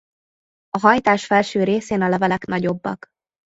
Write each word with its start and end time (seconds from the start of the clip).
A 0.69 0.77
hajtás 0.79 1.25
felső 1.25 1.63
részén 1.63 2.01
a 2.01 2.07
levelek 2.07 2.45
nagyobbak. 2.45 3.05